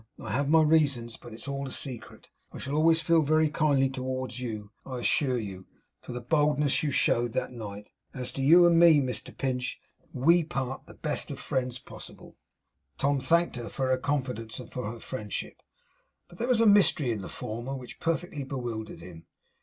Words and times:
I 0.19 0.31
have 0.31 0.49
my 0.49 0.63
reasons, 0.63 1.15
but 1.15 1.31
it's 1.31 1.47
all 1.47 1.67
a 1.67 1.71
secret. 1.71 2.29
I 2.51 2.57
shall 2.57 2.73
always 2.73 3.03
feel 3.03 3.21
very 3.21 3.51
kindly 3.51 3.87
towards 3.87 4.39
you, 4.39 4.71
I 4.83 4.97
assure 4.97 5.37
you, 5.37 5.67
for 5.99 6.11
the 6.11 6.19
boldness 6.19 6.81
you 6.81 6.89
showed 6.89 7.33
that 7.33 7.51
night. 7.51 7.91
As 8.11 8.31
to 8.31 8.41
you 8.41 8.65
and 8.65 8.79
me, 8.79 8.99
Mr 8.99 9.37
Pinch, 9.37 9.79
WE 10.11 10.43
part 10.43 10.87
the 10.87 10.95
best 10.95 11.31
friends 11.35 11.77
possible!' 11.77 12.35
Tom 12.97 13.19
thanked 13.19 13.57
her 13.57 13.69
for 13.69 13.89
her 13.89 13.97
confidence, 13.99 14.57
and 14.59 14.71
for 14.71 14.91
her 14.91 14.99
friendship, 14.99 15.61
but 16.27 16.39
there 16.39 16.47
was 16.47 16.61
a 16.61 16.65
mystery 16.65 17.11
in 17.11 17.21
the 17.21 17.29
former 17.29 17.75
which 17.75 17.99
perfectly 17.99 18.43
bewildered 18.43 19.01
him. 19.01 19.27